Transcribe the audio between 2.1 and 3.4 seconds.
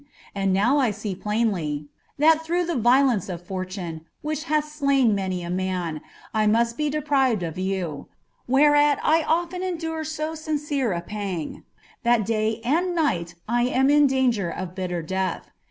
see, Ihai through ihe violeuce